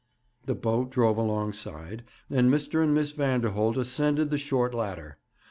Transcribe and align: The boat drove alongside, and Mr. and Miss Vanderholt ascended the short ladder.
The 0.47 0.55
boat 0.55 0.89
drove 0.89 1.17
alongside, 1.19 2.03
and 2.27 2.49
Mr. 2.51 2.81
and 2.81 2.91
Miss 2.95 3.11
Vanderholt 3.13 3.77
ascended 3.77 4.31
the 4.31 4.39
short 4.39 4.73
ladder. 4.73 5.19